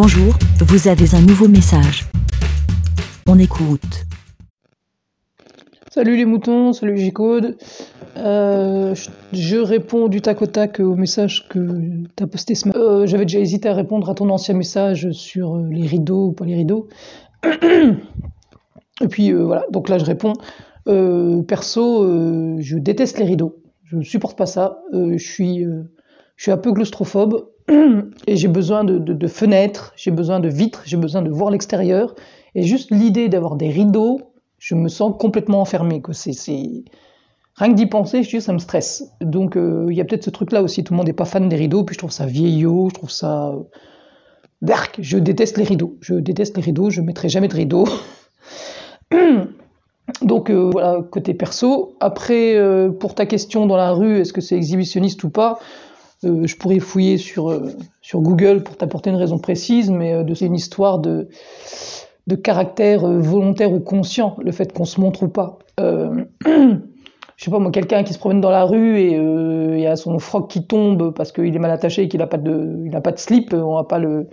[0.00, 2.04] Bonjour, vous avez un nouveau message.
[3.26, 4.06] On écoute.
[5.90, 7.56] Salut les moutons, salut G-Code.
[8.16, 8.94] Euh,
[9.32, 12.78] je réponds du tac au tac au message que tu as posté ce matin.
[12.78, 16.32] Euh, J'avais déjà hésité à répondre à ton ancien message sur euh, les rideaux ou
[16.32, 16.86] pas les rideaux.
[17.42, 20.34] Et puis voilà, donc là je réponds.
[20.86, 22.06] Perso,
[22.60, 23.56] je déteste les rideaux.
[23.82, 24.78] Je ne supporte pas ça.
[24.92, 25.64] je, suis,
[26.36, 27.48] je suis un peu claustrophobe
[28.26, 32.14] et j'ai besoin de, fenêtres, j'ai besoin de vitres, j'ai besoin de voir l'extérieur.
[32.54, 34.20] Et juste l'idée d'avoir des rideaux,
[34.58, 36.02] je me sens complètement enfermé.
[36.12, 36.84] C'est, c'est...
[37.56, 39.12] Rien que d'y penser, je dis, ça me stresse.
[39.20, 40.84] Donc il y a peut-être ce truc-là aussi.
[40.84, 43.10] Tout le monde n'est pas fan des rideaux, puis je trouve ça vieillot, je trouve
[43.10, 43.54] ça.
[44.62, 45.96] Dark, je déteste les rideaux.
[46.00, 47.86] Je déteste les rideaux, je ne mettrai jamais de rideaux.
[50.22, 51.96] Donc euh, voilà, côté perso.
[52.00, 55.58] Après, euh, pour ta question dans la rue, est-ce que c'est exhibitionniste ou pas?
[56.24, 60.34] Euh, Je pourrais fouiller sur, euh, sur Google pour t'apporter une raison précise, mais euh,
[60.34, 61.28] c'est une histoire de,
[62.26, 65.58] de caractère volontaire ou conscient, le fait qu'on se montre ou pas.
[65.78, 69.94] je sais pas moi, quelqu'un qui se promène dans la rue et il y a
[69.94, 73.12] son froc qui tombe parce qu'il est mal attaché et qu'il n'a pas, de, pas
[73.12, 74.28] de slip, on va pas le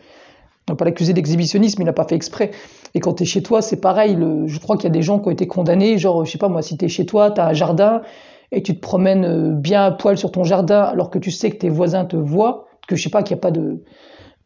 [0.67, 2.51] on va pas l'accuser d'exhibitionnisme, il n'a pas fait exprès.
[2.95, 4.17] Et quand tu es chez toi, c'est pareil.
[4.47, 6.49] Je crois qu'il y a des gens qui ont été condamnés, genre, je sais pas
[6.49, 8.01] moi, si tu es chez toi, tu as un jardin
[8.51, 11.57] et tu te promènes bien à poil sur ton jardin alors que tu sais que
[11.57, 13.83] tes voisins te voient, que je sais pas qu'il n'y a pas de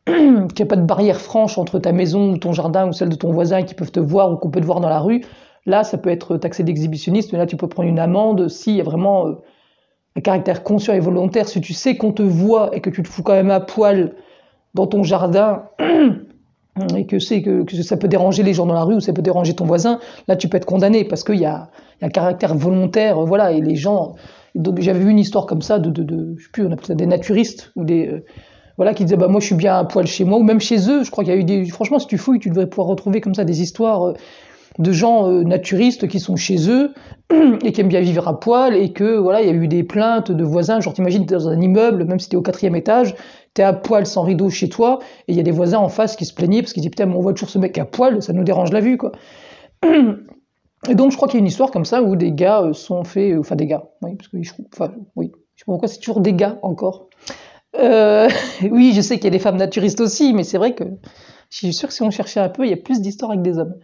[0.56, 3.16] qu'il a pas de barrière franche entre ta maison ou ton jardin ou celle de
[3.16, 5.24] ton voisin qui peuvent te voir ou qu'on peut te voir dans la rue,
[5.66, 8.82] là, ça peut être taxé d'exhibitionniste, mais là, tu peux prendre une amende s'il y
[8.82, 9.34] a vraiment euh,
[10.16, 11.48] un caractère conscient et volontaire.
[11.48, 14.16] Si tu sais qu'on te voit et que tu te fous quand même à poil
[14.74, 15.64] dans ton jardin
[16.96, 19.22] et que c'est que, ça peut déranger les gens dans la rue ou ça peut
[19.22, 21.70] déranger ton voisin, là tu peux être condamné parce qu'il y a,
[22.02, 24.16] y a, un caractère volontaire, voilà, et les gens.
[24.80, 26.96] J'avais vu une histoire comme ça de, de, de je sais plus, on appelle ça
[26.96, 28.26] des naturistes ou des euh,
[28.78, 30.90] voilà qui disaient bah moi je suis bien à poil chez moi ou même chez
[30.90, 31.04] eux.
[31.04, 33.22] Je crois qu'il y a eu des, franchement si tu fouilles, tu devrais pouvoir retrouver
[33.22, 34.08] comme ça des histoires.
[34.08, 34.14] Euh,
[34.78, 36.94] de gens euh, naturistes qui sont chez eux
[37.64, 39.84] et qui aiment bien vivre à poil et que voilà il y a eu des
[39.84, 40.80] plaintes de voisins.
[40.80, 43.16] Genre t'imagines t'es dans un immeuble même si t'es au quatrième étage
[43.54, 46.16] t'es à poil sans rideau chez toi et il y a des voisins en face
[46.16, 48.22] qui se plaignaient parce qu'ils disaient putain mais on voit toujours ce mec à poil
[48.22, 49.12] ça nous dérange la vue quoi.
[50.88, 52.74] Et donc je crois qu'il y a une histoire comme ça où des gars euh,
[52.74, 55.90] sont faits enfin des gars oui parce que je enfin oui je sais pas pourquoi
[55.90, 57.10] c'est toujours des gars encore.
[57.78, 58.30] Euh,
[58.72, 60.86] oui je sais qu'il y a des femmes naturistes aussi mais c'est vrai que
[61.50, 63.42] je suis sûr que si on cherchait un peu il y a plus d'histoires avec
[63.42, 63.76] des hommes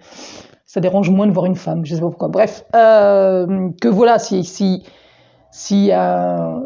[0.65, 2.27] ça dérange moins de voir une femme, je sais pas pourquoi.
[2.27, 4.83] Bref, euh, que voilà, si si
[5.51, 6.59] si, euh,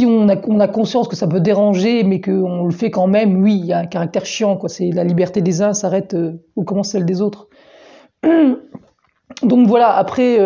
[0.00, 3.40] on, a, on a conscience que ça peut déranger, mais qu'on le fait quand même,
[3.40, 4.68] oui, il y a un caractère chiant, quoi.
[4.68, 7.48] C'est la liberté des uns s'arrête euh, où commence celle des autres.
[9.42, 9.94] Donc voilà.
[9.94, 10.38] Après,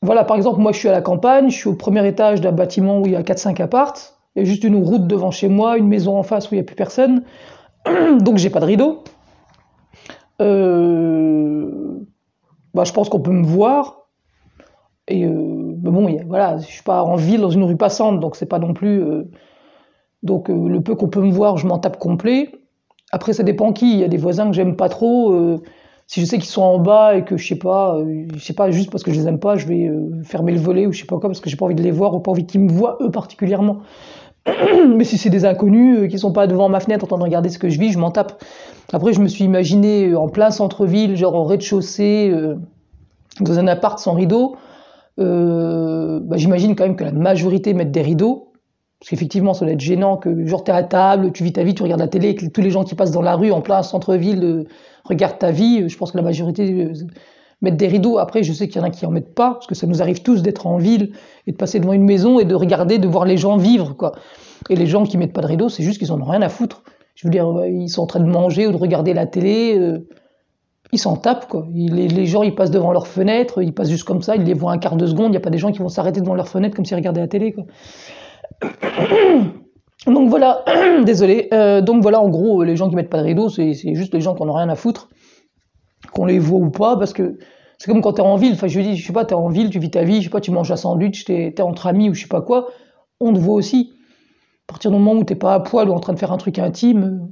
[0.00, 2.52] voilà, par exemple, moi, je suis à la campagne, je suis au premier étage d'un
[2.52, 4.18] bâtiment où il y a 4-5 appartes.
[4.34, 6.58] Il y a juste une route devant chez moi, une maison en face où il
[6.58, 7.22] n'y a plus personne.
[8.20, 9.02] donc j'ai pas de rideau.
[10.40, 11.70] Euh,
[12.74, 14.08] bah, je pense qu'on peut me voir.
[15.06, 18.36] Et euh, mais bon, voilà, je suis pas en ville dans une rue passante, donc
[18.36, 19.02] c'est pas non plus.
[19.02, 19.24] Euh,
[20.22, 22.52] donc le peu qu'on peut me voir, je m'en tape complet.
[23.12, 23.92] Après, ça dépend qui.
[23.92, 25.58] Il y a des voisins que j'aime pas trop.
[26.06, 27.98] Si je sais qu'ils sont en bas et que je sais pas,
[28.34, 29.90] je sais pas, juste parce que je les aime pas, je vais
[30.22, 31.90] fermer le volet ou je sais pas quoi parce que j'ai pas envie de les
[31.90, 33.80] voir ou pas envie qu'ils me voient eux particulièrement.
[34.88, 37.22] Mais si c'est des inconnus euh, qui sont pas devant ma fenêtre en train de
[37.22, 38.42] regarder ce que je vis, je m'en tape.
[38.92, 42.56] Après, je me suis imaginé euh, en plein centre-ville, genre au rez-de-chaussée, euh,
[43.40, 44.56] dans un appart sans rideau.
[45.16, 48.52] Bah, J'imagine quand même que la majorité mettent des rideaux.
[49.00, 51.74] Parce qu'effectivement, ça doit être gênant que, genre, t'es à table, tu vis ta vie,
[51.74, 53.82] tu regardes la télé, que tous les gens qui passent dans la rue en plein
[53.82, 54.66] centre-ville
[55.04, 55.88] regardent ta vie.
[55.88, 56.90] Je pense que la majorité
[57.64, 58.18] euh, mettent des rideaux.
[58.18, 60.02] Après, je sais qu'il y en a qui en mettent pas, parce que ça nous
[60.02, 61.12] arrive tous d'être en ville
[61.46, 64.12] et de passer devant une maison et de regarder, de voir les gens vivre, quoi.
[64.70, 66.48] Et les gens qui mettent pas de rideaux, c'est juste qu'ils en ont rien à
[66.48, 66.82] foutre.
[67.14, 70.06] Je veux dire, ils sont en train de manger ou de regarder la télé, euh,
[70.92, 71.66] ils s'en tapent, quoi.
[71.72, 74.54] Les, les, gens, ils passent devant leur fenêtre, ils passent juste comme ça, ils les
[74.54, 76.34] voient un quart de seconde, il n'y a pas des gens qui vont s'arrêter devant
[76.34, 77.64] leur fenêtre comme s'ils regardaient la télé, quoi.
[80.06, 80.64] Donc voilà,
[81.04, 81.48] désolé.
[81.54, 84.20] Euh, donc voilà, en gros, les gens qui mettent pas de rideaux, c'est juste les
[84.20, 85.08] gens qui en ont rien à foutre
[86.14, 87.38] qu'on les voit ou pas, parce que
[87.78, 89.70] c'est comme quand t'es en ville, enfin je dis, je sais pas, t'es en ville,
[89.70, 92.08] tu vis ta vie, je sais pas, tu manges un sandwich, t'es es entre amis
[92.08, 92.68] ou je sais pas quoi,
[93.20, 93.92] on te voit aussi.
[94.66, 96.38] À partir du moment où t'es pas à poil ou en train de faire un
[96.38, 97.30] truc intime,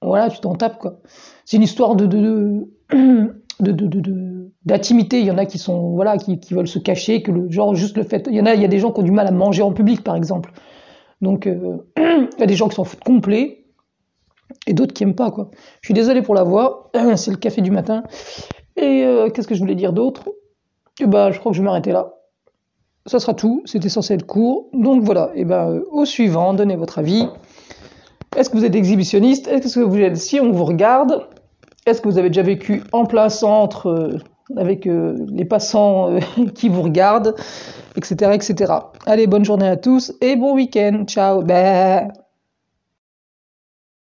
[0.00, 1.00] voilà, tu t'en tapes quoi.
[1.44, 2.62] C'est une histoire de de
[3.60, 5.20] de, d'intimité.
[5.20, 7.74] Il y en a qui sont voilà, qui, qui veulent se cacher, que le genre
[7.74, 8.28] juste le fait.
[8.30, 9.62] Il y en a, il y a des gens qui ont du mal à manger
[9.62, 10.52] en public par exemple.
[11.20, 13.64] Donc euh, il y a des gens qui s'en foutent complet
[14.66, 15.50] et d'autres qui aiment pas quoi.
[15.80, 18.02] Je suis désolé pour la voix, c'est le café du matin.
[18.76, 20.28] Et euh, qu'est-ce que je voulais dire d'autre?
[21.04, 22.14] Bah, je crois que je vais m'arrêter là.
[23.06, 23.62] ça sera tout.
[23.64, 24.68] C'était censé être court.
[24.72, 27.28] Donc voilà, et ben euh, au suivant, donnez votre avis.
[28.36, 29.48] Est-ce que vous êtes exhibitionniste?
[29.48, 31.26] Est-ce que vous êtes si on vous regarde
[31.86, 34.18] Est-ce que vous avez déjà vécu en plein centre euh,
[34.56, 36.18] avec les passants
[36.54, 37.34] qui vous regardent,
[37.96, 38.72] etc., etc.
[39.04, 41.04] Allez, bonne journée à tous et bon week-end.
[41.06, 41.42] Ciao.
[41.42, 42.08] Bah.